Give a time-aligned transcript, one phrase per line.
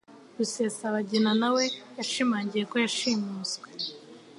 [0.37, 1.63] Rusesabagina na we
[1.97, 3.67] yashimangiye ko yashimuswe